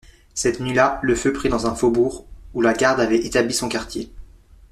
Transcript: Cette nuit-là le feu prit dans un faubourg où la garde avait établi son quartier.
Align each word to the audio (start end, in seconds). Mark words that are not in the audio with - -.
Cette 0.33 0.59
nuit-là 0.59 0.99
le 1.03 1.13
feu 1.13 1.31
prit 1.31 1.49
dans 1.49 1.67
un 1.67 1.75
faubourg 1.75 2.25
où 2.55 2.61
la 2.63 2.73
garde 2.73 2.99
avait 3.01 3.23
établi 3.23 3.53
son 3.53 3.69
quartier. 3.69 4.11